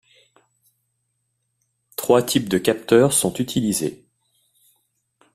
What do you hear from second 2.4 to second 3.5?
de capteurs sont